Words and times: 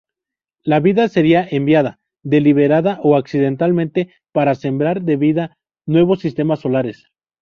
La 0.63 0.79
vida 0.79 1.07
sería 1.09 1.47
enviada 1.51 1.99
–deliberada 2.23 2.99
o 3.03 3.15
accidentalmente– 3.17 4.11
para 4.31 4.55
sembrar 4.55 5.03
de 5.03 5.15
vida 5.15 5.59
nuevos 5.85 6.21
sistemas 6.21 6.61
solares. 6.61 7.05